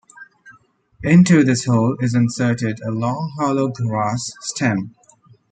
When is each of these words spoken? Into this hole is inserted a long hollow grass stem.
Into 1.03 1.43
this 1.43 1.65
hole 1.65 1.95
is 1.99 2.15
inserted 2.15 2.79
a 2.83 2.89
long 2.89 3.33
hollow 3.37 3.67
grass 3.67 4.33
stem. 4.41 4.95